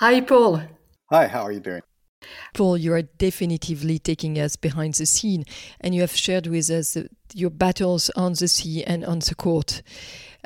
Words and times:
Hi, 0.00 0.22
Paul. 0.22 0.62
Hi, 1.10 1.26
how 1.26 1.42
are 1.42 1.52
you 1.52 1.60
doing? 1.60 1.82
Paul, 2.54 2.78
you 2.78 2.94
are 2.94 3.02
definitively 3.02 3.98
taking 3.98 4.38
us 4.38 4.56
behind 4.56 4.94
the 4.94 5.04
scene, 5.04 5.44
and 5.80 5.94
you 5.94 6.00
have 6.00 6.16
shared 6.16 6.46
with 6.46 6.70
us 6.70 6.96
your 7.34 7.50
battles 7.50 8.10
on 8.16 8.32
the 8.32 8.48
sea 8.48 8.82
and 8.82 9.04
on 9.04 9.18
the 9.18 9.34
court. 9.34 9.82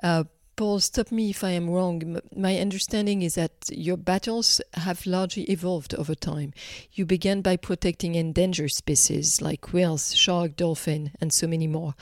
Uh, 0.03 0.25
Paul, 0.57 0.79
stop 0.79 1.11
me 1.11 1.31
if 1.31 1.43
I 1.43 1.51
am 1.51 1.69
wrong. 1.69 2.21
My 2.37 2.59
understanding 2.59 3.23
is 3.23 3.35
that 3.35 3.51
your 3.73 3.97
battles 3.97 4.61
have 4.75 5.05
largely 5.05 5.43
evolved 5.45 5.97
over 5.97 6.15
time. 6.15 6.53
You 6.93 7.05
began 7.05 7.41
by 7.41 7.57
protecting 7.57 8.15
endangered 8.15 8.71
species 8.71 9.43
like 9.43 9.73
whales, 9.73 10.15
shark, 10.15 10.55
dolphin, 10.55 11.11
and 11.21 11.33
so 11.33 11.49
many 11.49 11.67
more. 11.67 11.97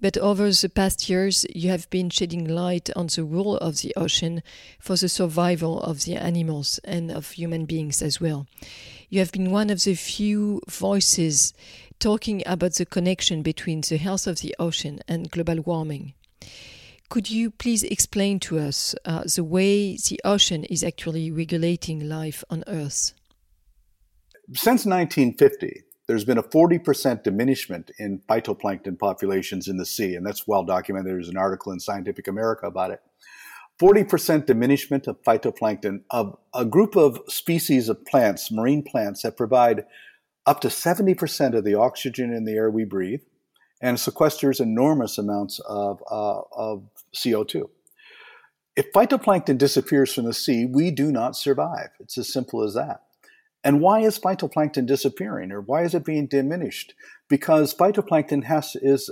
But 0.00 0.16
over 0.16 0.48
the 0.52 0.68
past 0.68 1.08
years, 1.10 1.44
you 1.52 1.70
have 1.70 1.90
been 1.90 2.10
shedding 2.10 2.46
light 2.46 2.90
on 2.94 3.08
the 3.08 3.24
role 3.24 3.56
of 3.56 3.80
the 3.80 3.92
ocean 3.96 4.44
for 4.78 4.94
the 4.94 5.08
survival 5.08 5.80
of 5.82 6.04
the 6.04 6.14
animals 6.14 6.78
and 6.84 7.10
of 7.10 7.32
human 7.32 7.64
beings 7.64 8.02
as 8.02 8.20
well. 8.20 8.46
You 9.08 9.18
have 9.18 9.32
been 9.32 9.50
one 9.50 9.68
of 9.68 9.82
the 9.82 9.96
few 9.96 10.62
voices 10.68 11.52
talking 11.98 12.44
about 12.46 12.74
the 12.74 12.86
connection 12.86 13.42
between 13.42 13.80
the 13.80 13.96
health 13.96 14.28
of 14.28 14.42
the 14.42 14.54
ocean 14.60 15.00
and 15.08 15.28
global 15.28 15.60
warming. 15.60 16.14
Could 17.10 17.28
you 17.28 17.50
please 17.50 17.82
explain 17.82 18.38
to 18.40 18.60
us 18.60 18.94
uh, 19.04 19.24
the 19.24 19.42
way 19.42 19.96
the 19.96 20.20
ocean 20.24 20.62
is 20.62 20.84
actually 20.84 21.32
regulating 21.32 22.08
life 22.08 22.44
on 22.48 22.62
Earth? 22.68 23.14
Since 24.54 24.86
1950, 24.86 25.82
there's 26.06 26.24
been 26.24 26.38
a 26.38 26.42
40% 26.44 27.24
diminishment 27.24 27.90
in 27.98 28.20
phytoplankton 28.28 28.96
populations 28.96 29.66
in 29.66 29.76
the 29.76 29.86
sea, 29.86 30.14
and 30.14 30.24
that's 30.24 30.46
well 30.46 30.62
documented. 30.62 31.12
There's 31.12 31.28
an 31.28 31.36
article 31.36 31.72
in 31.72 31.80
Scientific 31.80 32.28
America 32.28 32.68
about 32.68 32.92
it. 32.92 33.00
40% 33.80 34.46
diminishment 34.46 35.08
of 35.08 35.20
phytoplankton 35.22 36.02
of 36.10 36.38
a 36.54 36.64
group 36.64 36.94
of 36.94 37.18
species 37.26 37.88
of 37.88 38.04
plants, 38.04 38.52
marine 38.52 38.84
plants, 38.84 39.22
that 39.22 39.36
provide 39.36 39.84
up 40.46 40.60
to 40.60 40.68
70% 40.68 41.56
of 41.56 41.64
the 41.64 41.74
oxygen 41.74 42.32
in 42.32 42.44
the 42.44 42.52
air 42.52 42.70
we 42.70 42.84
breathe 42.84 43.22
and 43.80 43.96
sequesters 43.96 44.60
enormous 44.60 45.18
amounts 45.18 45.58
of, 45.60 46.02
uh, 46.10 46.40
of 46.52 46.84
CO2. 47.14 47.68
If 48.76 48.92
phytoplankton 48.92 49.58
disappears 49.58 50.14
from 50.14 50.24
the 50.24 50.32
sea, 50.32 50.64
we 50.64 50.90
do 50.90 51.10
not 51.10 51.36
survive. 51.36 51.90
It's 51.98 52.18
as 52.18 52.32
simple 52.32 52.62
as 52.62 52.74
that. 52.74 53.02
And 53.62 53.80
why 53.80 54.00
is 54.00 54.18
phytoplankton 54.18 54.86
disappearing 54.86 55.52
or 55.52 55.60
why 55.60 55.82
is 55.82 55.94
it 55.94 56.04
being 56.04 56.26
diminished? 56.26 56.94
Because 57.28 57.74
phytoplankton 57.74 58.44
has 58.44 58.76
is 58.76 59.10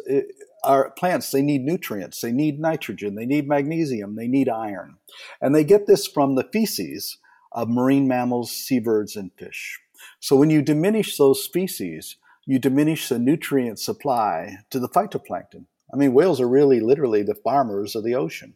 are 0.65 0.91
plants 0.91 1.31
they 1.31 1.43
need 1.43 1.63
nutrients, 1.63 2.21
they 2.21 2.33
need 2.33 2.59
nitrogen, 2.59 3.15
they 3.15 3.27
need 3.27 3.47
magnesium, 3.47 4.17
they 4.17 4.27
need 4.27 4.49
iron. 4.49 4.97
And 5.41 5.55
they 5.55 5.65
get 5.65 5.87
this 5.87 6.07
from 6.07 6.35
the 6.35 6.49
feces 6.53 7.19
of 7.53 7.69
marine 7.69 8.09
mammals, 8.09 8.51
seabirds 8.51 9.17
and 9.17 9.31
fish. 9.37 9.81
So 10.21 10.37
when 10.37 10.51
you 10.51 10.63
diminish 10.63 11.17
those 11.17 11.43
species, 11.43 12.17
you 12.49 12.59
diminish 12.59 13.11
the 13.11 13.19
nutrient 13.19 13.79
supply 13.79 14.57
to 14.71 14.81
the 14.81 14.89
phytoplankton. 14.89 15.67
I 15.93 15.97
mean, 15.99 16.15
whales 16.15 16.41
are 16.41 16.49
really 16.49 16.81
literally 16.81 17.23
the 17.23 17.35
farmers 17.35 17.95
of 17.95 18.05
the 18.05 18.15
ocean. 18.15 18.55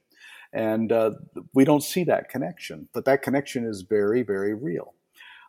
And 0.50 0.90
uh, 0.90 1.10
we 1.52 1.66
don't 1.66 1.82
see 1.82 2.02
that 2.04 2.30
connection, 2.30 2.88
but 2.94 3.04
that 3.04 3.20
connection 3.20 3.66
is 3.66 3.82
very, 3.82 4.22
very 4.22 4.54
real. 4.54 4.94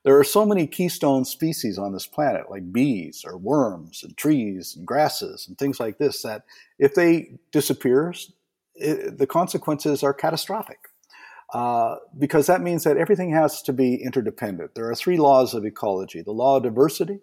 There 0.03 0.19
are 0.19 0.25
so 0.25 0.45
many 0.45 0.67
keystone 0.67 1.23
species 1.23 1.77
on 1.77 1.93
this 1.93 2.05
planet, 2.05 2.51
like 2.51 2.73
bees 2.73 3.23
or 3.25 3.37
worms 3.37 4.03
and 4.03 4.15
trees 4.17 4.75
and 4.75 4.85
grasses 4.85 5.47
and 5.47 5.57
things 5.57 5.79
like 5.79 5.97
this, 5.97 6.21
that 6.23 6.43
if 6.77 6.95
they 6.95 7.39
disappear, 7.53 8.13
it, 8.75 9.17
the 9.17 9.27
consequences 9.27 10.03
are 10.03 10.13
catastrophic. 10.13 10.79
Uh, 11.53 11.95
because 12.17 12.47
that 12.47 12.61
means 12.61 12.83
that 12.83 12.97
everything 12.97 13.31
has 13.31 13.61
to 13.61 13.71
be 13.71 13.95
interdependent. 13.95 14.75
There 14.75 14.89
are 14.89 14.95
three 14.95 15.17
laws 15.17 15.53
of 15.53 15.65
ecology 15.65 16.21
the 16.21 16.31
law 16.31 16.57
of 16.57 16.63
diversity, 16.63 17.19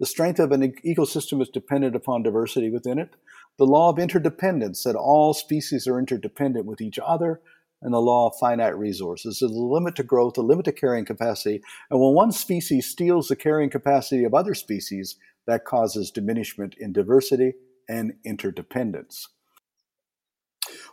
the 0.00 0.06
strength 0.06 0.40
of 0.40 0.52
an 0.52 0.74
ecosystem 0.84 1.40
is 1.40 1.48
dependent 1.48 1.94
upon 1.94 2.22
diversity 2.22 2.70
within 2.70 2.98
it 2.98 3.10
the 3.58 3.66
law 3.66 3.90
of 3.90 3.98
interdependence, 3.98 4.82
that 4.82 4.96
all 4.96 5.32
species 5.32 5.86
are 5.86 5.98
interdependent 5.98 6.66
with 6.66 6.80
each 6.80 6.98
other, 6.98 7.40
and 7.82 7.92
the 7.92 8.00
law 8.00 8.28
of 8.28 8.36
finite 8.40 8.76
resources. 8.76 9.38
There's 9.40 9.50
a 9.50 9.54
limit 9.54 9.94
to 9.96 10.02
growth, 10.02 10.38
a 10.38 10.42
limit 10.42 10.64
to 10.64 10.72
carrying 10.72 11.04
capacity. 11.04 11.62
And 11.90 12.00
when 12.00 12.14
one 12.14 12.32
species 12.32 12.86
steals 12.86 13.28
the 13.28 13.36
carrying 13.36 13.70
capacity 13.70 14.24
of 14.24 14.34
other 14.34 14.54
species, 14.54 15.16
that 15.46 15.66
causes 15.66 16.10
diminishment 16.10 16.74
in 16.78 16.92
diversity 16.92 17.52
and 17.88 18.14
interdependence. 18.24 19.28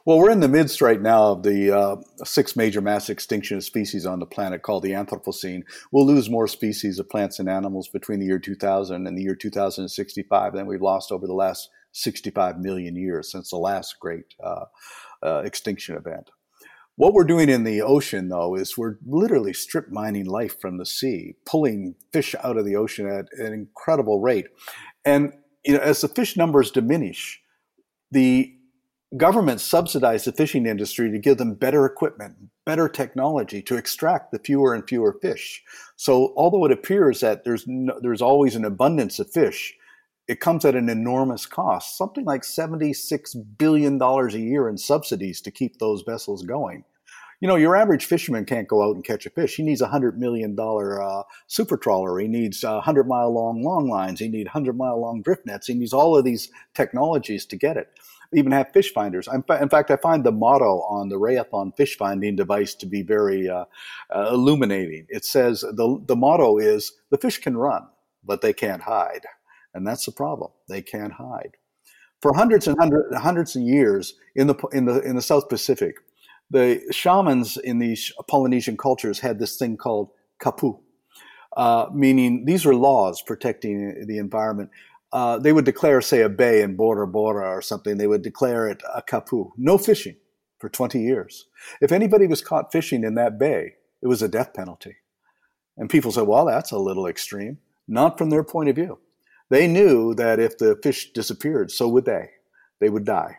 Well, 0.04 0.18
we're 0.18 0.32
in 0.32 0.40
the 0.40 0.48
midst 0.48 0.82
right 0.82 1.00
now 1.00 1.26
of 1.26 1.44
the 1.44 1.78
uh, 1.78 1.96
six 2.24 2.56
major 2.56 2.82
mass 2.82 3.08
extinction 3.08 3.58
of 3.58 3.64
species 3.64 4.04
on 4.04 4.20
the 4.20 4.26
planet 4.26 4.64
called 4.64 4.82
the 4.82 4.94
Anthropocene. 4.94 5.62
We'll 5.92 6.08
lose 6.08 6.28
more 6.28 6.48
species 6.48 6.98
of 6.98 7.08
plants 7.08 7.38
and 7.38 7.48
animals 7.48 7.88
between 7.88 8.20
the 8.20 8.26
year 8.26 8.40
2000 8.40 9.06
and 9.06 9.16
the 9.16 9.22
year 9.22 9.36
2065 9.36 10.54
than 10.54 10.66
we've 10.66 10.82
lost 10.82 11.12
over 11.12 11.28
the 11.28 11.34
last 11.34 11.70
65 11.92 12.58
million 12.58 12.96
years 12.96 13.32
since 13.32 13.52
the 13.52 13.58
last 13.58 14.00
great 14.00 14.34
uh, 14.44 14.66
uh, 15.22 15.44
extinction 15.46 15.96
event. 15.96 16.32
What 16.96 17.14
we're 17.14 17.24
doing 17.24 17.50
in 17.50 17.64
the 17.64 17.84
ocean, 17.84 18.30
though, 18.30 18.56
is 18.56 18.78
we're 18.78 18.98
literally 19.06 19.54
strip 19.54 19.92
mining 19.92 20.26
life 20.26 20.60
from 20.60 20.78
the 20.78 20.86
sea, 20.86 21.36
pulling 21.46 21.94
fish 22.12 22.34
out 22.44 22.58
of 22.58 22.66
the 22.66 22.76
ocean 22.76 23.08
at 23.08 23.28
an 23.38 23.54
incredible 23.54 24.20
rate. 24.20 24.48
And 25.06 25.34
you 25.64 25.74
know, 25.76 25.80
as 25.80 26.02
the 26.02 26.08
fish 26.08 26.36
numbers 26.36 26.72
diminish, 26.72 27.40
the 28.10 28.56
governments 29.18 29.64
subsidize 29.64 30.26
the 30.26 30.32
fishing 30.32 30.66
industry 30.66 31.12
to 31.12 31.20
give 31.20 31.38
them 31.38 31.54
better 31.54 31.86
equipment, 31.86 32.36
better 32.66 32.88
technology 32.88 33.62
to 33.64 33.76
extract 33.76 34.32
the 34.32 34.40
fewer 34.40 34.74
and 34.74 34.88
fewer 34.88 35.18
fish. 35.22 35.64
So, 35.98 36.34
although 36.36 36.66
it 36.66 36.72
appears 36.72 37.20
that 37.20 37.44
there's 37.44 37.68
no, 37.68 38.00
there's 38.02 38.22
always 38.22 38.56
an 38.56 38.66
abundance 38.66 39.20
of 39.20 39.30
fish, 39.30 39.76
it 40.28 40.40
comes 40.40 40.64
at 40.64 40.76
an 40.76 40.88
enormous 40.88 41.46
cost, 41.46 41.98
something 41.98 42.24
like 42.24 42.44
$76 42.44 43.58
billion 43.58 44.02
a 44.02 44.30
year 44.38 44.70
in 44.70 44.78
subsidies 44.78 45.42
to 45.42 45.52
keep 45.52 45.78
those 45.78 46.04
vessels 46.04 46.44
going. 46.44 46.86
You 47.42 47.48
know, 47.48 47.56
your 47.56 47.76
average 47.76 48.06
fisherman 48.06 48.46
can't 48.46 48.68
go 48.68 48.84
out 48.88 48.96
and 48.96 49.04
catch 49.04 49.26
a 49.26 49.32
fish. 49.32 49.56
He 49.56 49.64
needs 49.64 49.82
a 49.82 49.88
$100 49.88 50.16
million 50.16 50.56
uh, 50.58 51.24
super 51.48 51.76
trawler. 51.76 52.20
He 52.20 52.28
needs 52.28 52.64
100 52.64 53.08
mile 53.08 53.34
long 53.34 53.64
long 53.64 53.90
lines. 53.90 54.20
He 54.20 54.30
needs 54.30 54.46
100 54.46 54.78
mile 54.78 55.02
long 55.02 55.24
drift 55.24 55.48
nets. 55.48 55.66
He 55.66 55.74
needs 55.74 55.92
all 55.92 56.16
of 56.16 56.24
these 56.24 56.52
technologies 56.76 57.46
to 57.48 57.58
get 57.58 57.78
it. 57.78 57.90
Even 58.34 58.52
have 58.52 58.72
fish 58.72 58.94
finders. 58.94 59.28
in 59.28 59.69
fact, 59.69 59.92
I 59.92 59.97
find 59.97 60.24
the 60.24 60.31
motto 60.31 60.81
on 60.84 61.09
the 61.09 61.19
Raytheon 61.19 61.75
fish 61.75 61.97
finding 61.97 62.36
device 62.36 62.74
to 62.75 62.86
be 62.86 63.02
very 63.02 63.50
uh, 63.50 63.66
uh, 64.16 64.30
illuminating. 64.31 65.06
It 65.09 65.25
says 65.25 65.62
the, 65.62 66.02
the 66.06 66.16
motto 66.16 66.58
is 66.58 66.94
the 67.09 67.18
fish 67.18 67.40
can 67.40 67.58
run, 67.58 67.88
but 68.24 68.41
they 68.41 68.53
can't 68.53 68.81
hide. 68.81 69.25
And 69.74 69.86
that's 69.86 70.06
the 70.06 70.12
problem. 70.12 70.52
They 70.70 70.81
can't 70.81 71.14
hide. 71.14 71.58
For 72.22 72.34
hundreds 72.34 72.68
and 72.68 72.78
hundreds, 72.80 73.16
hundreds 73.18 73.56
of 73.56 73.64
years 73.64 74.16
in 74.36 74.47
the, 74.47 74.56
in, 74.72 74.86
the, 74.86 75.02
in 75.02 75.16
the 75.16 75.22
South 75.22 75.50
Pacific, 75.50 75.96
the 76.52 76.81
shamans 76.91 77.58
in 77.58 77.80
these 77.80 78.12
Polynesian 78.28 78.78
cultures 78.78 79.20
had 79.20 79.40
this 79.40 79.58
thing 79.58 79.78
called 79.78 80.09
kapu, 80.41 80.80
uh, 81.56 81.88
meaning 81.94 82.46
these 82.46 82.66
were 82.66 82.75
laws 82.75 83.22
protecting 83.22 84.06
the 84.06 84.18
environment. 84.18 84.70
Uh, 85.14 85.38
they 85.38 85.52
would 85.52 85.66
declare, 85.66 86.02
say, 86.02 86.22
a 86.22 86.30
bay 86.30 86.62
in 86.62 86.76
Bora 86.76 87.08
Bora 87.08 87.50
or 87.50 87.62
something, 87.62 87.98
they 87.98 88.08
would 88.08 88.22
declare 88.22 88.68
it 88.70 88.82
a 88.94 89.02
kapu. 89.02 89.52
No 89.58 89.78
fishing 89.78 90.16
for 90.60 90.70
20 90.70 91.02
years. 91.02 91.48
If 91.82 91.92
anybody 91.92 92.28
was 92.28 92.42
caught 92.42 92.72
fishing 92.72 93.04
in 93.04 93.16
that 93.16 93.38
bay, 93.38 93.74
it 94.02 94.08
was 94.08 94.22
a 94.22 94.30
death 94.30 94.54
penalty. 94.54 94.98
And 95.78 95.90
people 95.90 96.12
say, 96.12 96.22
well, 96.22 96.46
that's 96.46 96.72
a 96.72 96.78
little 96.78 97.08
extreme. 97.08 97.58
Not 97.88 98.18
from 98.18 98.30
their 98.30 98.44
point 98.44 98.70
of 98.70 98.76
view. 98.76 99.00
They 99.50 99.68
knew 99.68 100.14
that 100.16 100.40
if 100.40 100.58
the 100.58 100.80
fish 100.82 101.12
disappeared, 101.12 101.72
so 101.72 101.90
would 101.90 102.06
they. 102.06 102.30
They 102.80 102.90
would 102.90 103.04
die. 103.04 103.38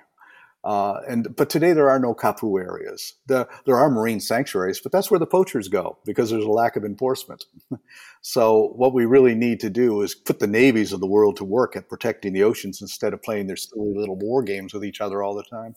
Uh, 0.64 1.00
and 1.08 1.34
but 1.34 1.50
today 1.50 1.72
there 1.72 1.90
are 1.90 1.98
no 1.98 2.14
kapu 2.14 2.60
areas. 2.60 3.14
The, 3.26 3.48
there 3.66 3.76
are 3.76 3.90
marine 3.90 4.20
sanctuaries, 4.20 4.80
but 4.80 4.92
that's 4.92 5.10
where 5.10 5.18
the 5.18 5.26
poachers 5.26 5.68
go 5.68 5.98
because 6.04 6.30
there's 6.30 6.44
a 6.44 6.50
lack 6.50 6.76
of 6.76 6.84
enforcement. 6.84 7.46
so 8.20 8.72
what 8.76 8.94
we 8.94 9.04
really 9.04 9.34
need 9.34 9.58
to 9.60 9.70
do 9.70 10.02
is 10.02 10.14
put 10.14 10.38
the 10.38 10.46
navies 10.46 10.92
of 10.92 11.00
the 11.00 11.06
world 11.06 11.36
to 11.36 11.44
work 11.44 11.74
at 11.74 11.88
protecting 11.88 12.32
the 12.32 12.44
oceans 12.44 12.80
instead 12.80 13.12
of 13.12 13.22
playing 13.22 13.48
their 13.48 13.56
silly 13.56 13.92
little 13.94 14.16
war 14.16 14.42
games 14.42 14.72
with 14.72 14.84
each 14.84 15.00
other 15.00 15.22
all 15.22 15.34
the 15.34 15.44
time. 15.44 15.74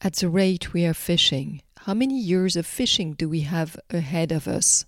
At 0.00 0.16
the 0.16 0.28
rate 0.28 0.72
we 0.72 0.86
are 0.86 0.94
fishing, 0.94 1.62
how 1.78 1.94
many 1.94 2.18
years 2.18 2.56
of 2.56 2.66
fishing 2.66 3.14
do 3.14 3.28
we 3.28 3.40
have 3.40 3.78
ahead 3.90 4.32
of 4.32 4.46
us? 4.46 4.86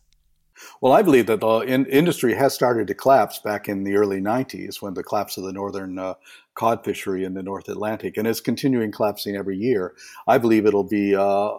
Well, 0.81 0.93
I 0.93 1.03
believe 1.03 1.27
that 1.27 1.41
the 1.41 1.61
in- 1.61 1.87
industry 1.87 2.35
has 2.35 2.55
started 2.55 2.87
to 2.87 2.95
collapse 2.95 3.39
back 3.39 3.69
in 3.69 3.85
the 3.85 3.97
early 3.97 4.21
90s 4.21 4.81
when 4.81 4.95
the 4.95 5.03
collapse 5.03 5.37
of 5.37 5.45
the 5.45 5.53
northern 5.53 5.99
uh, 5.99 6.15
cod 6.57 6.85
fishery 6.85 7.25
in 7.25 7.35
the 7.35 7.43
North 7.43 7.69
Atlantic, 7.69 8.17
and 8.17 8.27
it's 8.27 8.41
continuing 8.41 8.91
collapsing 8.91 9.37
every 9.37 9.57
year. 9.57 9.95
I 10.27 10.39
believe 10.39 10.67
it'll 10.67 10.85
be 10.85 11.15
uh, 11.15 11.51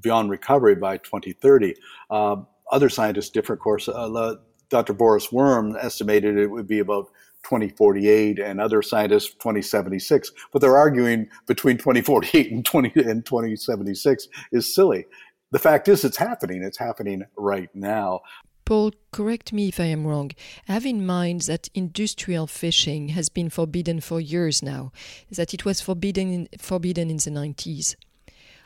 beyond 0.00 0.30
recovery 0.30 0.74
by 0.74 0.96
2030. 0.98 1.74
Uh, 2.10 2.36
other 2.72 2.88
scientists, 2.88 3.30
different 3.30 3.62
course, 3.62 3.88
uh, 3.88 4.34
Dr. 4.68 4.92
Boris 4.92 5.32
Worm 5.32 5.76
estimated 5.80 6.36
it 6.36 6.48
would 6.48 6.66
be 6.66 6.80
about 6.80 7.10
2048 7.44 8.40
and 8.40 8.60
other 8.60 8.82
scientists 8.82 9.32
2076 9.34 10.32
but 10.52 10.60
they're 10.60 10.76
arguing 10.76 11.28
between 11.46 11.78
2048 11.78 12.50
and 12.50 12.64
20 12.64 12.92
and 12.96 13.24
2076 13.24 14.28
is 14.50 14.74
silly 14.74 15.06
the 15.52 15.58
fact 15.58 15.86
is 15.86 16.04
it's 16.04 16.16
happening 16.16 16.64
it's 16.64 16.76
happening 16.76 17.22
right 17.36 17.70
now 17.74 18.20
Paul, 18.68 18.92
correct 19.12 19.50
me 19.50 19.68
if 19.68 19.80
I 19.80 19.86
am 19.86 20.06
wrong. 20.06 20.30
Have 20.66 20.84
in 20.84 21.06
mind 21.06 21.40
that 21.48 21.70
industrial 21.72 22.46
fishing 22.46 23.08
has 23.08 23.30
been 23.30 23.48
forbidden 23.48 24.02
for 24.02 24.20
years 24.20 24.62
now, 24.62 24.92
that 25.30 25.54
it 25.54 25.64
was 25.64 25.80
forbidden 25.80 26.30
in, 26.30 26.48
forbidden 26.58 27.08
in 27.08 27.16
the 27.16 27.30
90s. 27.30 27.96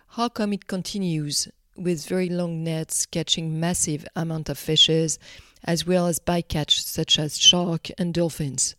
How 0.08 0.28
come 0.28 0.54
it 0.54 0.66
continues 0.66 1.46
with 1.76 2.08
very 2.08 2.28
long 2.28 2.64
nets 2.64 3.06
catching 3.06 3.60
massive 3.60 4.04
amount 4.16 4.49
of 4.49 4.58
fishes, 4.58 5.20
as 5.62 5.87
well 5.87 6.08
as 6.08 6.19
bycatch 6.19 6.81
such 6.81 7.16
as 7.16 7.38
shark 7.38 7.88
and 7.96 8.12
dolphins? 8.12 8.75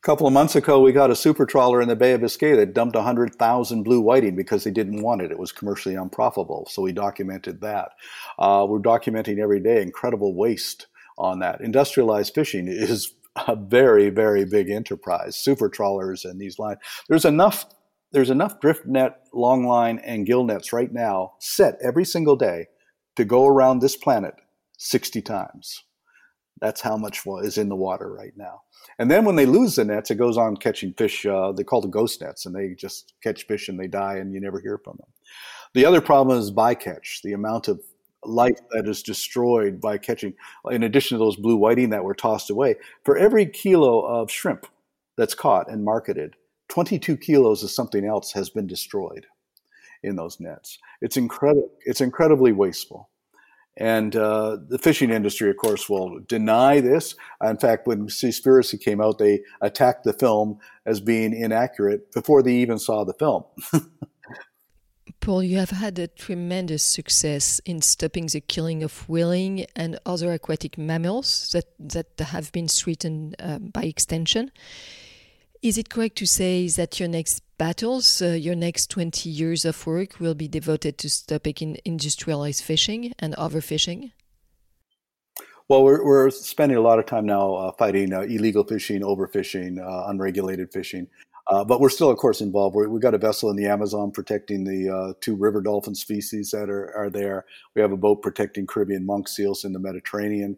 A 0.00 0.06
couple 0.06 0.28
of 0.28 0.32
months 0.32 0.54
ago, 0.54 0.80
we 0.80 0.92
got 0.92 1.10
a 1.10 1.16
super 1.16 1.44
trawler 1.44 1.82
in 1.82 1.88
the 1.88 1.96
Bay 1.96 2.12
of 2.12 2.20
Biscay 2.20 2.54
that 2.54 2.72
dumped 2.72 2.94
100,000 2.94 3.82
blue 3.82 4.00
whiting 4.00 4.36
because 4.36 4.62
they 4.62 4.70
didn't 4.70 5.02
want 5.02 5.22
it. 5.22 5.32
It 5.32 5.40
was 5.40 5.50
commercially 5.50 5.96
unprofitable. 5.96 6.68
So 6.70 6.82
we 6.82 6.92
documented 6.92 7.60
that. 7.62 7.90
Uh, 8.38 8.64
we're 8.68 8.78
documenting 8.78 9.40
every 9.40 9.58
day 9.58 9.82
incredible 9.82 10.36
waste 10.36 10.86
on 11.18 11.40
that. 11.40 11.60
Industrialized 11.60 12.32
fishing 12.32 12.68
is 12.68 13.12
a 13.48 13.56
very, 13.56 14.08
very 14.08 14.44
big 14.44 14.70
enterprise. 14.70 15.34
Super 15.34 15.68
trawlers 15.68 16.24
and 16.24 16.40
these 16.40 16.60
lines. 16.60 16.78
There's 17.08 17.24
enough. 17.24 17.66
There's 18.12 18.30
enough 18.30 18.60
drift 18.60 18.86
net, 18.86 19.26
long 19.34 19.66
line, 19.66 19.98
and 19.98 20.24
gill 20.24 20.44
nets 20.44 20.72
right 20.72 20.90
now 20.90 21.34
set 21.40 21.76
every 21.82 22.06
single 22.06 22.36
day 22.36 22.68
to 23.16 23.24
go 23.24 23.46
around 23.46 23.80
this 23.80 23.96
planet 23.96 24.36
60 24.78 25.20
times. 25.22 25.82
That's 26.60 26.80
how 26.80 26.96
much 26.96 27.22
is 27.42 27.58
in 27.58 27.68
the 27.68 27.76
water 27.76 28.12
right 28.12 28.32
now. 28.36 28.62
And 28.98 29.10
then 29.10 29.24
when 29.24 29.36
they 29.36 29.46
lose 29.46 29.76
the 29.76 29.84
nets, 29.84 30.10
it 30.10 30.16
goes 30.16 30.36
on 30.36 30.56
catching 30.56 30.92
fish. 30.94 31.24
Uh, 31.24 31.52
they 31.52 31.64
call 31.64 31.80
the 31.80 31.88
ghost 31.88 32.20
nets, 32.20 32.46
and 32.46 32.54
they 32.54 32.74
just 32.74 33.14
catch 33.22 33.46
fish 33.46 33.68
and 33.68 33.78
they 33.78 33.86
die, 33.86 34.16
and 34.16 34.32
you 34.32 34.40
never 34.40 34.60
hear 34.60 34.78
from 34.78 34.96
them. 34.98 35.08
The 35.74 35.84
other 35.84 36.00
problem 36.00 36.38
is 36.38 36.50
bycatch, 36.50 37.22
the 37.22 37.32
amount 37.32 37.68
of 37.68 37.80
life 38.24 38.58
that 38.72 38.88
is 38.88 39.02
destroyed 39.02 39.80
by 39.80 39.98
catching, 39.98 40.34
in 40.70 40.82
addition 40.82 41.16
to 41.16 41.24
those 41.24 41.36
blue 41.36 41.56
whiting 41.56 41.90
that 41.90 42.04
were 42.04 42.14
tossed 42.14 42.50
away. 42.50 42.76
For 43.04 43.16
every 43.16 43.46
kilo 43.46 44.00
of 44.00 44.30
shrimp 44.30 44.66
that's 45.16 45.34
caught 45.34 45.70
and 45.70 45.84
marketed, 45.84 46.34
22 46.68 47.16
kilos 47.16 47.62
of 47.62 47.70
something 47.70 48.04
else 48.04 48.32
has 48.32 48.50
been 48.50 48.66
destroyed 48.66 49.26
in 50.02 50.16
those 50.16 50.38
nets. 50.40 50.78
It's 51.00 51.16
incredible. 51.16 51.70
It's 51.84 52.00
incredibly 52.00 52.52
wasteful. 52.52 53.08
And 53.78 54.16
uh, 54.16 54.58
the 54.68 54.78
fishing 54.78 55.10
industry, 55.10 55.48
of 55.50 55.56
course, 55.56 55.88
will 55.88 56.18
deny 56.26 56.80
this. 56.80 57.14
In 57.40 57.58
fact, 57.58 57.86
when 57.86 58.08
Seaspiracy 58.08 58.80
came 58.80 59.00
out, 59.00 59.18
they 59.18 59.42
attacked 59.60 60.02
the 60.02 60.12
film 60.12 60.58
as 60.84 61.00
being 61.00 61.32
inaccurate 61.32 62.12
before 62.12 62.42
they 62.42 62.54
even 62.54 62.80
saw 62.80 63.04
the 63.04 63.14
film. 63.14 63.44
Paul, 65.20 65.44
you 65.44 65.58
have 65.58 65.70
had 65.70 65.98
a 65.98 66.08
tremendous 66.08 66.82
success 66.82 67.60
in 67.64 67.80
stopping 67.80 68.26
the 68.26 68.40
killing 68.40 68.82
of 68.82 69.08
whaling 69.08 69.66
and 69.76 69.98
other 70.04 70.32
aquatic 70.32 70.76
mammals 70.76 71.50
that, 71.52 71.66
that 71.78 72.18
have 72.18 72.50
been 72.50 72.66
threatened 72.66 73.36
uh, 73.38 73.58
by 73.58 73.84
extinction. 73.84 74.50
Is 75.60 75.76
it 75.76 75.90
correct 75.90 76.16
to 76.18 76.26
say 76.26 76.68
that 76.68 77.00
your 77.00 77.08
next 77.08 77.42
battles, 77.58 78.22
uh, 78.22 78.28
your 78.28 78.54
next 78.54 78.90
20 78.90 79.28
years 79.28 79.64
of 79.64 79.84
work 79.88 80.20
will 80.20 80.34
be 80.34 80.46
devoted 80.46 80.98
to 80.98 81.10
stopping 81.10 81.76
industrialized 81.84 82.62
fishing 82.62 83.12
and 83.18 83.34
overfishing? 83.34 84.12
Well, 85.68 85.82
we're, 85.82 86.04
we're 86.04 86.30
spending 86.30 86.78
a 86.78 86.80
lot 86.80 87.00
of 87.00 87.06
time 87.06 87.26
now 87.26 87.54
uh, 87.54 87.72
fighting 87.72 88.12
uh, 88.12 88.20
illegal 88.20 88.62
fishing, 88.62 89.02
overfishing, 89.02 89.84
uh, 89.84 90.08
unregulated 90.08 90.72
fishing. 90.72 91.08
Uh, 91.48 91.64
but 91.64 91.80
we're 91.80 91.88
still, 91.88 92.10
of 92.10 92.18
course, 92.18 92.40
involved. 92.40 92.76
we 92.76 92.84
have 92.84 93.00
got 93.00 93.14
a 93.14 93.18
vessel 93.18 93.50
in 93.50 93.56
the 93.56 93.66
Amazon 93.66 94.12
protecting 94.12 94.62
the 94.62 94.88
uh, 94.94 95.12
two 95.20 95.34
river 95.34 95.60
dolphin 95.60 95.94
species 95.94 96.52
that 96.52 96.70
are, 96.70 96.94
are 96.94 97.10
there. 97.10 97.46
We 97.74 97.82
have 97.82 97.90
a 97.90 97.96
boat 97.96 98.22
protecting 98.22 98.66
Caribbean 98.66 99.04
monk 99.04 99.26
seals 99.26 99.64
in 99.64 99.72
the 99.72 99.80
Mediterranean. 99.80 100.56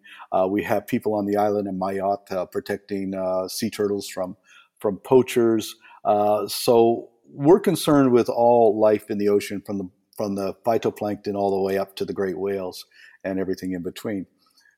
we 0.49 0.62
have 0.64 0.87
people 0.87 1.14
on 1.14 1.25
the 1.25 1.37
island 1.37 1.69
in 1.69 1.79
Mayotte 1.79 2.50
protecting 2.50 3.14
sea 3.49 3.70
turtles 3.70 4.06
from 4.06 4.37
from 4.80 4.98
poachers. 4.98 5.76
Uh, 6.04 6.46
so 6.48 7.10
we're 7.32 7.60
concerned 7.60 8.12
with 8.12 8.28
all 8.28 8.78
life 8.80 9.10
in 9.10 9.18
the 9.18 9.28
ocean, 9.28 9.62
from 9.64 9.78
the 9.78 9.88
from 10.16 10.34
the 10.34 10.54
phytoplankton 10.66 11.34
all 11.34 11.50
the 11.50 11.62
way 11.62 11.78
up 11.78 11.96
to 11.96 12.04
the 12.04 12.12
great 12.12 12.38
whales 12.38 12.84
and 13.24 13.38
everything 13.38 13.72
in 13.72 13.82
between. 13.82 14.26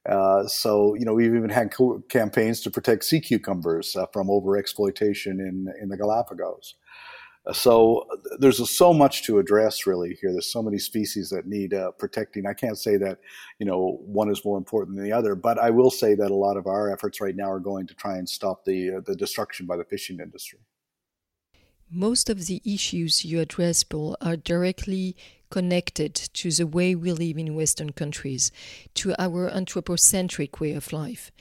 Uh, 0.08 0.46
so 0.46 0.94
you 0.94 1.04
know 1.04 1.14
we've 1.14 1.34
even 1.34 1.50
had 1.50 1.72
co- 1.72 2.02
campaigns 2.08 2.60
to 2.60 2.70
protect 2.70 3.04
sea 3.04 3.20
cucumbers 3.20 3.96
uh, 3.96 4.06
from 4.12 4.28
overexploitation 4.28 5.38
in 5.38 5.72
in 5.81 5.88
the 5.88 5.96
Galapagos. 5.96 6.75
So 7.50 8.06
there's 8.39 8.71
so 8.71 8.93
much 8.93 9.25
to 9.25 9.41
address 9.41 9.85
really 9.85 10.17
here. 10.21 10.31
There's 10.31 10.53
so 10.53 10.62
many 10.62 10.79
species 10.79 11.29
that 11.31 11.47
need 11.47 11.75
uh, 11.75 11.91
protecting. 11.93 12.47
I 12.47 12.53
can't 12.53 12.79
say 12.79 12.97
that 12.99 13.19
you 13.59 13.67
know 13.67 13.99
one 14.05 14.31
is 14.31 14.44
more 14.44 14.56
important 14.56 14.97
than 14.97 15.05
the 15.05 15.12
other, 15.12 15.35
but 15.35 15.59
I 15.59 15.71
will 15.71 15.91
say 15.91 16.15
that 16.15 16.31
a 16.31 16.35
lot 16.35 16.56
of 16.56 16.69
our 16.69 16.93
efforts 16.93 17.21
right 17.21 17.35
now 17.35 17.50
are 17.50 17.59
going 17.59 17.89
to 17.89 17.94
try 17.94 18.17
and 18.17 18.29
stop 18.29 18.65
the 18.65 18.97
uh, 18.97 19.00
the 19.05 19.17
destruction 19.17 19.67
by 19.67 19.77
the 19.77 19.85
fishing 19.85 20.21
industry. 20.21 20.61
Most 21.91 22.31
of 22.31 22.47
the 22.47 22.62
issues 22.65 23.25
you 23.25 23.41
address, 23.41 23.83
Paul, 23.83 24.17
are 24.21 24.37
directly 24.37 25.17
connected 25.50 26.15
to 26.15 26.50
the 26.50 26.67
way 26.67 26.95
we 26.95 27.12
live 27.12 27.37
in 27.37 27.55
Western 27.55 27.91
countries, 27.91 28.53
to 28.95 29.15
our 29.19 29.50
anthropocentric 29.50 30.61
way 30.61 30.73
of 30.73 30.93
life 30.93 31.33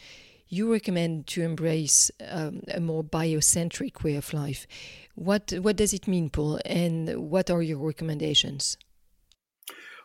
you 0.51 0.69
recommend 0.71 1.27
to 1.27 1.41
embrace 1.41 2.11
um, 2.29 2.61
a 2.67 2.81
more 2.81 3.03
biocentric 3.03 4.03
way 4.03 4.15
of 4.15 4.33
life. 4.33 4.67
What 5.15 5.53
what 5.61 5.77
does 5.77 5.93
it 5.93 6.07
mean, 6.07 6.29
Paul, 6.29 6.59
and 6.65 7.29
what 7.31 7.49
are 7.49 7.61
your 7.61 7.79
recommendations? 7.79 8.77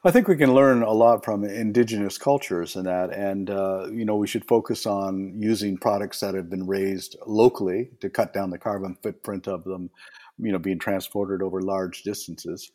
I 0.05 0.13
think 0.13 0.29
we 0.29 0.37
can 0.37 0.55
learn 0.55 0.83
a 0.83 0.93
lot 0.93 1.25
from 1.25 1.43
indigenous 1.43 2.17
cultures 2.17 2.77
in 2.77 2.85
that, 2.85 3.13
and 3.13 3.51
uh, 3.51 3.89
you 3.91 4.05
know 4.05 4.15
we 4.15 4.29
should 4.29 4.47
focus 4.47 4.87
on 4.87 5.35
using 5.37 5.77
products 5.77 6.21
that 6.21 6.35
have 6.35 6.49
been 6.49 6.67
raised 6.67 7.17
locally 7.27 7.91
to 8.01 8.09
cut 8.09 8.33
down 8.33 8.51
the 8.51 8.59
carbon 8.59 8.97
footprint 9.03 9.49
of 9.49 9.65
them, 9.65 9.91
you 10.39 10.53
know, 10.53 10.61
being 10.61 10.79
transported 10.79 11.43
over 11.43 11.61
large 11.61 12.03
distances. 12.05 12.71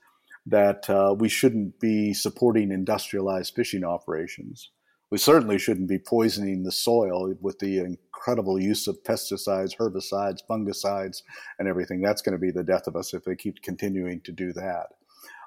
That 0.48 0.90
uh, 0.90 1.16
we 1.18 1.30
shouldn't 1.30 1.80
be 1.80 2.14
supporting 2.14 2.72
industrialized 2.72 3.54
fishing 3.56 3.86
operations 3.86 4.72
we 5.12 5.18
certainly 5.18 5.60
shouldn't 5.60 5.90
be 5.90 6.00
poisoning 6.00 6.64
the 6.64 6.72
soil 6.72 7.34
with 7.42 7.60
the 7.60 7.80
incredible 7.80 8.60
use 8.60 8.88
of 8.88 9.04
pesticides, 9.04 9.76
herbicides, 9.78 10.40
fungicides, 10.50 11.22
and 11.60 11.68
everything. 11.68 12.02
That's 12.02 12.22
going 12.22 12.34
to 12.34 12.40
be 12.40 12.52
the 12.52 12.64
death 12.64 12.88
of 12.88 12.96
us 12.96 13.14
if 13.14 13.26
they 13.26 13.36
keep 13.36 13.62
continuing 13.62 14.22
to 14.22 14.32
do 14.32 14.54
that. 14.54 14.88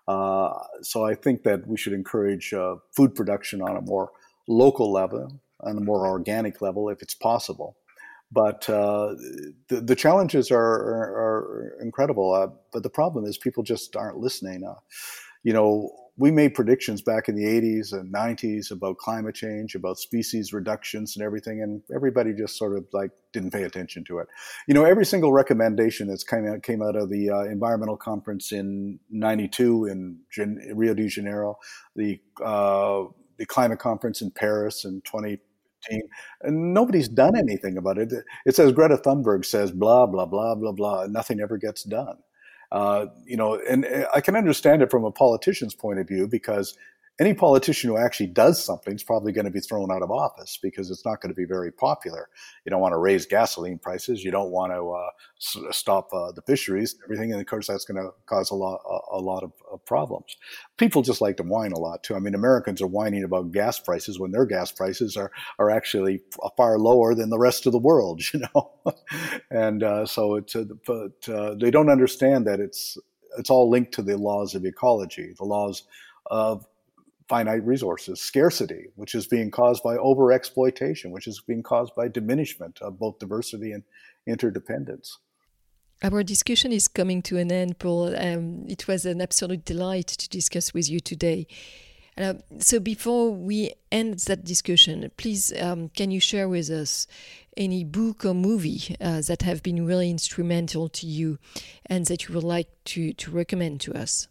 Uh, 0.06 0.52
so 0.82 1.06
I 1.06 1.14
think 1.14 1.44
that 1.44 1.66
we 1.66 1.78
should 1.78 1.94
encourage 1.94 2.52
uh, 2.52 2.76
food 2.94 3.14
production 3.14 3.62
on 3.62 3.76
a 3.76 3.80
more 3.80 4.10
local 4.46 4.92
level, 4.92 5.40
on 5.60 5.78
a 5.78 5.80
more 5.80 6.06
organic 6.06 6.60
level, 6.60 6.90
if 6.90 7.00
it's 7.00 7.14
possible. 7.14 7.78
But 8.30 8.68
uh, 8.68 9.14
the, 9.68 9.80
the 9.80 9.94
challenges 9.94 10.50
are, 10.50 10.58
are, 10.58 11.72
are 11.72 11.76
incredible. 11.80 12.34
Uh, 12.34 12.48
but 12.72 12.82
the 12.82 12.90
problem 12.90 13.24
is 13.24 13.38
people 13.38 13.62
just 13.62 13.96
aren't 13.96 14.18
listening. 14.18 14.64
Uh, 14.64 14.74
you 15.42 15.52
know, 15.54 15.90
we 16.16 16.30
made 16.30 16.54
predictions 16.54 17.02
back 17.02 17.28
in 17.28 17.34
the 17.34 17.44
80s 17.44 17.92
and 17.92 18.12
90s 18.14 18.70
about 18.70 18.98
climate 18.98 19.34
change, 19.34 19.74
about 19.74 19.98
species 19.98 20.52
reductions 20.52 21.16
and 21.16 21.24
everything, 21.24 21.60
and 21.60 21.82
everybody 21.94 22.32
just 22.32 22.56
sort 22.56 22.76
of 22.76 22.86
like 22.92 23.10
didn't 23.32 23.50
pay 23.50 23.64
attention 23.64 24.04
to 24.04 24.18
it. 24.18 24.28
You 24.68 24.74
know, 24.74 24.84
every 24.84 25.04
single 25.04 25.32
recommendation 25.32 26.06
that's 26.06 26.22
came 26.22 26.46
out 26.46 26.62
came 26.62 26.82
out 26.82 26.94
of 26.94 27.10
the 27.10 27.30
uh, 27.30 27.42
environmental 27.44 27.96
conference 27.96 28.52
in 28.52 29.00
'92 29.10 29.86
in 29.86 30.18
Gen- 30.30 30.60
Rio 30.74 30.94
de 30.94 31.08
Janeiro, 31.08 31.58
the 31.96 32.20
uh, 32.44 33.04
the 33.38 33.46
climate 33.46 33.80
conference 33.80 34.22
in 34.22 34.30
Paris 34.30 34.84
in 34.84 35.00
2015, 35.00 36.00
and 36.42 36.72
nobody's 36.72 37.08
done 37.08 37.36
anything 37.36 37.76
about 37.76 37.98
it. 37.98 38.12
It 38.46 38.54
says 38.54 38.70
Greta 38.70 38.98
Thunberg 38.98 39.44
says 39.44 39.72
blah 39.72 40.06
blah 40.06 40.26
blah 40.26 40.54
blah 40.54 40.72
blah, 40.72 41.02
and 41.02 41.12
nothing 41.12 41.40
ever 41.40 41.58
gets 41.58 41.82
done. 41.82 42.18
Uh, 42.74 43.06
you 43.24 43.36
know, 43.36 43.54
and 43.70 43.86
I 44.12 44.20
can 44.20 44.34
understand 44.34 44.82
it 44.82 44.90
from 44.90 45.04
a 45.04 45.12
politician's 45.12 45.76
point 45.76 46.00
of 46.00 46.08
view 46.08 46.26
because 46.26 46.76
any 47.20 47.32
politician 47.32 47.90
who 47.90 47.96
actually 47.96 48.26
does 48.26 48.62
something 48.62 48.94
is 48.94 49.04
probably 49.04 49.30
going 49.30 49.44
to 49.44 49.50
be 49.50 49.60
thrown 49.60 49.92
out 49.92 50.02
of 50.02 50.10
office 50.10 50.58
because 50.60 50.90
it's 50.90 51.04
not 51.04 51.20
going 51.20 51.30
to 51.30 51.36
be 51.36 51.44
very 51.44 51.70
popular. 51.70 52.28
You 52.64 52.70
don't 52.70 52.80
want 52.80 52.92
to 52.92 52.98
raise 52.98 53.24
gasoline 53.24 53.78
prices. 53.78 54.24
You 54.24 54.32
don't 54.32 54.50
want 54.50 54.72
to 54.72 54.90
uh, 54.90 55.72
stop 55.72 56.12
uh, 56.12 56.32
the 56.32 56.42
fisheries, 56.42 56.96
everything, 57.04 57.30
and 57.30 57.40
of 57.40 57.46
course 57.46 57.68
that's 57.68 57.84
going 57.84 58.02
to 58.02 58.10
cause 58.26 58.50
a 58.50 58.56
lot, 58.56 58.80
a, 58.84 59.16
a 59.16 59.20
lot 59.20 59.44
of, 59.44 59.52
of, 59.70 59.84
problems. 59.84 60.36
People 60.76 61.02
just 61.02 61.20
like 61.20 61.36
to 61.36 61.44
whine 61.44 61.70
a 61.70 61.78
lot 61.78 62.02
too. 62.02 62.16
I 62.16 62.18
mean, 62.18 62.34
Americans 62.34 62.82
are 62.82 62.88
whining 62.88 63.22
about 63.22 63.52
gas 63.52 63.78
prices 63.78 64.18
when 64.18 64.32
their 64.32 64.46
gas 64.46 64.72
prices 64.72 65.16
are 65.16 65.30
are 65.60 65.70
actually 65.70 66.20
far 66.56 66.78
lower 66.78 67.14
than 67.14 67.30
the 67.30 67.38
rest 67.38 67.66
of 67.66 67.72
the 67.72 67.78
world. 67.78 68.22
You 68.34 68.40
know, 68.52 68.72
and 69.50 69.84
uh, 69.84 70.06
so 70.06 70.34
it's 70.34 70.56
uh, 70.56 70.64
but 70.84 71.28
uh, 71.28 71.54
they 71.54 71.70
don't 71.70 71.88
understand 71.88 72.48
that 72.48 72.58
it's 72.58 72.98
it's 73.38 73.48
all 73.48 73.70
linked 73.70 73.92
to 73.92 74.02
the 74.02 74.18
laws 74.18 74.56
of 74.56 74.64
ecology, 74.64 75.34
the 75.38 75.44
laws 75.44 75.84
of 76.26 76.66
finite 77.34 77.66
resources, 77.66 78.20
scarcity, 78.20 78.84
which 78.94 79.12
is 79.16 79.26
being 79.26 79.50
caused 79.50 79.82
by 79.82 79.96
overexploitation, 79.96 81.10
which 81.10 81.26
is 81.26 81.40
being 81.40 81.64
caused 81.64 81.92
by 81.96 82.06
diminishment 82.06 82.78
of 82.80 82.96
both 82.96 83.18
diversity 83.18 83.72
and 83.72 83.82
interdependence. 84.24 85.18
Our 86.00 86.22
discussion 86.22 86.70
is 86.70 86.86
coming 86.86 87.22
to 87.22 87.36
an 87.38 87.50
end, 87.50 87.80
Paul. 87.80 88.14
Um, 88.14 88.64
it 88.68 88.86
was 88.86 89.04
an 89.04 89.20
absolute 89.20 89.64
delight 89.64 90.06
to 90.22 90.28
discuss 90.28 90.72
with 90.72 90.88
you 90.88 91.00
today. 91.00 91.48
Uh, 92.16 92.34
so, 92.58 92.78
before 92.78 93.32
we 93.32 93.72
end 93.90 94.20
that 94.28 94.44
discussion, 94.44 95.10
please 95.16 95.52
um, 95.60 95.88
can 95.88 96.12
you 96.12 96.20
share 96.20 96.48
with 96.48 96.70
us 96.70 97.08
any 97.56 97.82
book 97.82 98.24
or 98.24 98.34
movie 98.34 98.94
uh, 99.00 99.20
that 99.26 99.42
have 99.42 99.60
been 99.64 99.84
really 99.84 100.08
instrumental 100.08 100.88
to 100.88 101.06
you 101.08 101.38
and 101.86 102.06
that 102.06 102.28
you 102.28 102.34
would 102.34 102.44
like 102.44 102.68
to, 102.84 103.12
to 103.14 103.32
recommend 103.32 103.80
to 103.80 103.92
us? 104.04 104.28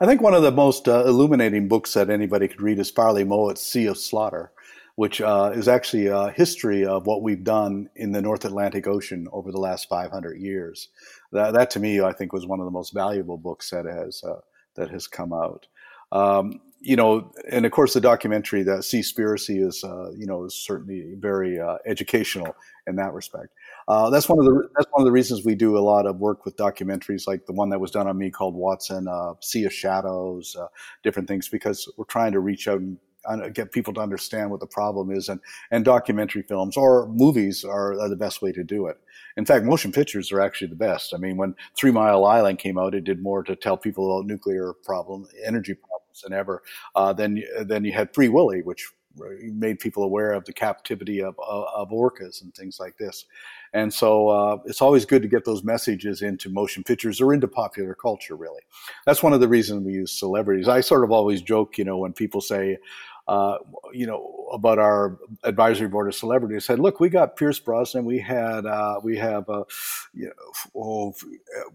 I 0.00 0.06
think 0.06 0.20
one 0.20 0.34
of 0.34 0.42
the 0.42 0.52
most 0.52 0.88
uh, 0.88 1.04
illuminating 1.04 1.68
books 1.68 1.94
that 1.94 2.10
anybody 2.10 2.48
could 2.48 2.60
read 2.60 2.78
is 2.78 2.90
Farley 2.90 3.24
Mowat's 3.24 3.62
Sea 3.62 3.86
of 3.86 3.98
Slaughter, 3.98 4.52
which 4.94 5.20
uh, 5.20 5.52
is 5.54 5.68
actually 5.68 6.06
a 6.06 6.30
history 6.30 6.84
of 6.84 7.06
what 7.06 7.22
we've 7.22 7.44
done 7.44 7.88
in 7.96 8.12
the 8.12 8.22
North 8.22 8.44
Atlantic 8.44 8.86
Ocean 8.86 9.26
over 9.32 9.50
the 9.50 9.60
last 9.60 9.88
500 9.88 10.38
years. 10.38 10.88
That, 11.32 11.54
that 11.54 11.70
to 11.70 11.80
me, 11.80 12.00
I 12.00 12.12
think, 12.12 12.32
was 12.32 12.46
one 12.46 12.60
of 12.60 12.66
the 12.66 12.70
most 12.70 12.92
valuable 12.92 13.38
books 13.38 13.70
that 13.70 13.86
has 13.86 14.22
uh, 14.24 14.40
that 14.74 14.90
has 14.90 15.06
come 15.06 15.32
out. 15.32 15.66
Um, 16.12 16.60
you 16.86 16.94
know, 16.94 17.32
and 17.50 17.66
of 17.66 17.72
course, 17.72 17.94
the 17.94 18.00
documentary, 18.00 18.62
the 18.62 18.78
Seaspiracy, 18.78 19.66
is 19.66 19.82
uh, 19.82 20.12
you 20.12 20.24
know 20.24 20.44
is 20.44 20.54
certainly 20.54 21.14
very 21.18 21.58
uh, 21.58 21.78
educational 21.84 22.54
in 22.86 22.94
that 22.94 23.12
respect. 23.12 23.48
Uh, 23.88 24.08
that's 24.08 24.28
one 24.28 24.38
of 24.38 24.44
the 24.44 24.68
that's 24.76 24.88
one 24.92 25.02
of 25.02 25.04
the 25.04 25.10
reasons 25.10 25.44
we 25.44 25.56
do 25.56 25.76
a 25.76 25.80
lot 25.80 26.06
of 26.06 26.20
work 26.20 26.44
with 26.44 26.56
documentaries 26.56 27.26
like 27.26 27.44
the 27.46 27.52
one 27.52 27.70
that 27.70 27.80
was 27.80 27.90
done 27.90 28.06
on 28.06 28.16
me 28.16 28.30
called 28.30 28.54
Watson, 28.54 29.08
uh, 29.08 29.34
Sea 29.40 29.64
of 29.64 29.72
Shadows, 29.72 30.54
uh, 30.54 30.68
different 31.02 31.26
things, 31.26 31.48
because 31.48 31.92
we're 31.96 32.04
trying 32.04 32.30
to 32.32 32.40
reach 32.40 32.68
out 32.68 32.80
and 33.26 33.54
get 33.54 33.72
people 33.72 33.92
to 33.94 34.00
understand 34.00 34.50
what 34.50 34.60
the 34.60 34.66
problem 34.66 35.10
is 35.10 35.28
and, 35.28 35.40
and 35.70 35.84
documentary 35.84 36.42
films 36.42 36.76
or 36.76 37.08
movies 37.08 37.64
are, 37.64 37.98
are, 37.98 38.08
the 38.08 38.16
best 38.16 38.40
way 38.40 38.52
to 38.52 38.62
do 38.62 38.86
it 38.86 38.96
in 39.36 39.44
fact 39.44 39.64
motion 39.64 39.92
pictures 39.92 40.30
are 40.32 40.40
actually 40.40 40.68
the 40.68 40.76
best 40.76 41.12
i 41.14 41.18
mean 41.18 41.36
when 41.36 41.54
three 41.76 41.90
mile 41.90 42.24
island 42.24 42.58
came 42.58 42.78
out 42.78 42.94
it 42.94 43.04
did 43.04 43.22
more 43.22 43.42
to 43.42 43.56
tell 43.56 43.76
people 43.76 44.10
about 44.10 44.26
nuclear 44.26 44.72
problem 44.84 45.26
energy 45.44 45.74
than 46.22 46.32
ever 46.32 46.62
uh, 46.94 47.12
then, 47.12 47.42
then 47.64 47.84
you 47.84 47.92
had 47.92 48.12
free 48.14 48.28
willy 48.28 48.62
which 48.62 48.88
made 49.52 49.78
people 49.78 50.02
aware 50.02 50.32
of 50.32 50.44
the 50.44 50.52
captivity 50.52 51.22
of, 51.22 51.34
of, 51.46 51.64
of 51.74 51.90
orcas 51.90 52.42
and 52.42 52.54
things 52.54 52.78
like 52.78 52.96
this. 52.98 53.24
And 53.72 53.92
so 53.92 54.28
uh, 54.28 54.58
it's 54.64 54.82
always 54.82 55.04
good 55.04 55.22
to 55.22 55.28
get 55.28 55.44
those 55.44 55.64
messages 55.64 56.22
into 56.22 56.50
motion 56.50 56.82
pictures 56.82 57.20
or 57.20 57.34
into 57.34 57.48
popular 57.48 57.94
culture, 57.94 58.36
really. 58.36 58.60
That's 59.04 59.22
one 59.22 59.32
of 59.32 59.40
the 59.40 59.48
reasons 59.48 59.84
we 59.84 59.92
use 59.92 60.18
celebrities. 60.18 60.68
I 60.68 60.80
sort 60.80 61.04
of 61.04 61.10
always 61.10 61.42
joke, 61.42 61.78
you 61.78 61.84
know, 61.84 61.98
when 61.98 62.12
people 62.12 62.40
say, 62.40 62.78
uh, 63.28 63.58
you 63.92 64.06
know, 64.06 64.46
about 64.52 64.78
our 64.78 65.18
advisory 65.42 65.88
board 65.88 66.06
of 66.06 66.14
celebrities. 66.14 66.64
Said, 66.64 66.78
look, 66.78 67.00
we 67.00 67.08
got 67.08 67.36
Pierce 67.36 67.58
Brosnan, 67.58 68.04
we 68.04 68.20
had, 68.20 68.64
uh, 68.64 69.00
we 69.02 69.16
have, 69.16 69.48
uh, 69.48 69.64
you 70.14 70.26
know, 70.26 70.72
oh, 70.76 71.14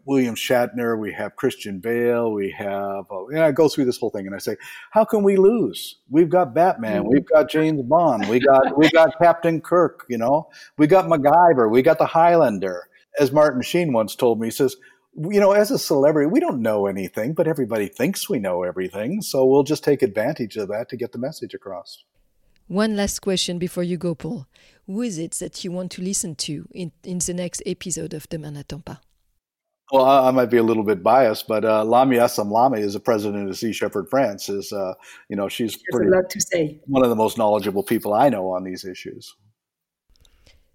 William 0.06 0.36
Shatner, 0.36 0.98
we 0.98 1.12
have 1.12 1.36
Christian 1.36 1.80
Bale, 1.80 2.32
we 2.32 2.52
have, 2.52 3.06
uh, 3.12 3.28
and 3.28 3.40
I 3.40 3.52
go 3.52 3.68
through 3.68 3.86
this 3.86 3.98
whole 3.98 4.10
thing, 4.10 4.26
and 4.26 4.36
I 4.36 4.40
say, 4.40 4.56
how 4.92 5.04
can 5.04 5.24
we 5.24 5.36
lose? 5.36 5.98
We've 6.10 6.30
got 6.30 6.54
Batman, 6.54 7.04
we've 7.06 7.26
got 7.26 7.50
James 7.50 7.82
Bond, 7.82 8.30
we 8.30 8.40
got, 8.40 8.78
we 8.78 8.90
got 8.90 9.18
Captain 9.20 9.60
Kirk, 9.60 10.06
you 10.08 10.18
know, 10.18 10.50
we 10.78 10.88
got 10.88 11.06
MacGyver, 11.06 11.70
we 11.70 11.82
got 11.82 11.98
the 11.98 12.06
Highlander. 12.06 12.88
As 13.20 13.34
Martin 13.34 13.62
Sheen 13.62 13.92
once 13.92 14.16
told 14.16 14.40
me, 14.40 14.48
he 14.48 14.52
says, 14.52 14.78
you 15.14 15.40
know, 15.40 15.52
as 15.52 15.72
a 15.72 15.80
celebrity, 15.80 16.28
we 16.28 16.40
don't 16.40 16.62
know 16.62 16.88
anything, 16.88 17.34
but 17.34 17.48
everybody 17.48 17.88
thinks 17.88 18.30
we 18.30 18.40
know 18.40 18.64
everything. 18.64 19.22
So 19.22 19.46
we'll 19.46 19.64
just 19.64 19.84
take 19.84 20.02
advantage 20.02 20.58
of 20.58 20.70
that 20.70 20.90
to 20.90 20.98
get 20.98 21.12
the 21.12 21.18
message 21.18 21.54
across. 21.54 22.04
One 22.68 22.96
last 22.96 23.20
question 23.20 23.60
before 23.60 23.84
you 23.84 23.98
go, 23.98 24.16
Paul. 24.16 24.48
Who 24.88 25.02
is 25.02 25.18
it 25.18 25.34
that 25.40 25.64
you 25.64 25.72
want 25.72 25.92
to 25.94 26.02
listen 26.02 26.36
to 26.36 26.68
in, 26.72 26.92
in 27.04 27.20
the 27.20 27.34
next 27.34 27.62
episode 27.66 28.14
of 28.14 28.30
Demain 28.30 28.54
n'attend 28.54 28.86
pas? 28.86 29.00
Well, 29.92 30.06
I, 30.06 30.30
I 30.30 30.32
might 30.32 30.50
be 30.50 30.58
a 30.58 30.64
little 30.64 30.84
bit 30.84 31.04
biased, 31.04 31.50
but 31.50 31.66
uh, 31.66 31.84
Lamya 31.84 32.22
Essemlali 32.22 32.80
is 32.80 32.94
the 32.94 33.02
president 33.02 33.50
of 33.50 33.58
Sea 33.58 33.74
Shepherd 33.74 34.08
France. 34.10 34.48
Is 34.48 34.72
uh, 34.72 34.94
you 35.28 35.36
know 35.36 35.50
she's 35.50 35.78
pretty, 35.92 36.10
a 36.10 36.16
lot 36.16 36.30
to 36.30 36.40
say. 36.40 36.80
one 36.86 37.04
of 37.04 37.10
the 37.10 37.16
most 37.16 37.38
knowledgeable 37.38 37.84
people 37.84 38.14
I 38.14 38.30
know 38.30 38.52
on 38.52 38.64
these 38.64 38.86
issues. 38.86 39.36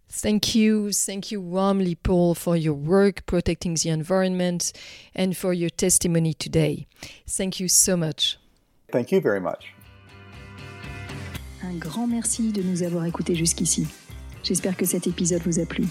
Thank 0.09 0.55
you. 0.55 0.93
Thank 0.93 1.31
you 1.31 1.41
warmly, 1.41 1.95
Paul, 1.95 2.35
for 2.35 2.57
your 2.57 2.75
work 2.75 3.27
protecting 3.27 3.75
the 3.75 3.91
environment 3.91 4.73
and 5.15 5.37
for 5.37 5.53
your 5.53 5.71
testimony 5.71 6.33
today. 6.33 6.87
Thank 7.27 7.61
you 7.61 7.69
so 7.69 7.97
much. 7.97 8.39
Thank 8.93 9.11
you 9.13 9.21
very 9.21 9.41
much. 9.41 9.75
Un 11.63 11.77
grand 11.79 12.07
merci 12.07 12.53
de 12.53 12.63
nous 12.63 12.83
avoir 12.83 13.05
écoutés 13.05 13.35
jusqu'ici. 13.35 13.87
J'espère 14.45 14.77
que 14.77 14.87
cet 14.87 15.07
épisode 15.09 15.43
vous 15.45 15.59
a 15.59 15.67
plu. 15.67 15.85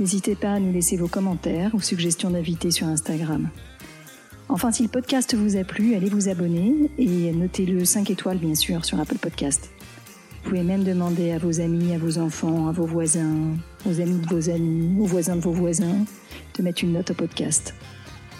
N'hésitez 0.00 0.34
pas 0.34 0.54
à 0.54 0.60
nous 0.60 0.72
laisser 0.72 0.96
vos 0.96 1.08
commentaires 1.08 1.74
ou 1.74 1.80
suggestions 1.80 2.30
d'invités 2.30 2.70
sur 2.70 2.86
Instagram. 2.86 3.50
Enfin, 4.48 4.72
si 4.72 4.82
le 4.82 4.88
podcast 4.88 5.34
vous 5.34 5.56
a 5.56 5.64
plu, 5.64 5.94
allez 5.94 6.08
vous 6.08 6.30
abonner 6.30 6.90
et 6.96 7.32
notez-le 7.32 7.84
5 7.84 8.10
étoiles, 8.10 8.38
bien 8.38 8.54
sûr, 8.54 8.86
sur 8.86 8.98
Apple 8.98 9.18
Podcast. 9.18 9.70
Vous 10.42 10.50
pouvez 10.50 10.62
même 10.62 10.84
demander 10.84 11.32
à 11.32 11.38
vos 11.38 11.60
amis, 11.60 11.94
à 11.94 11.98
vos 11.98 12.18
enfants, 12.18 12.68
à 12.68 12.72
vos 12.72 12.86
voisins, 12.86 13.56
aux 13.84 14.00
amis 14.00 14.20
de 14.20 14.34
vos 14.34 14.48
amis, 14.50 15.00
aux 15.00 15.06
voisins 15.06 15.36
de 15.36 15.40
vos 15.40 15.52
voisins, 15.52 16.04
de 16.56 16.62
mettre 16.62 16.84
une 16.84 16.92
note 16.92 17.10
au 17.10 17.14
podcast. 17.14 17.74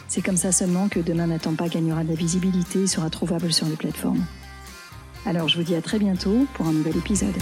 C'est 0.08 0.22
comme 0.22 0.38
ça 0.38 0.52
seulement 0.52 0.88
que 0.88 1.00
Demain 1.00 1.26
n'attend 1.26 1.54
pas 1.54 1.68
gagnera 1.68 2.02
de 2.02 2.08
la 2.08 2.14
visibilité 2.14 2.82
et 2.82 2.86
sera 2.86 3.10
trouvable 3.10 3.52
sur 3.52 3.66
les 3.66 3.76
plateformes. 3.76 4.24
Alors 5.26 5.48
je 5.48 5.58
vous 5.58 5.64
dis 5.64 5.74
à 5.74 5.82
très 5.82 5.98
bientôt 5.98 6.46
pour 6.54 6.66
un 6.66 6.72
nouvel 6.72 6.96
épisode. 6.96 7.36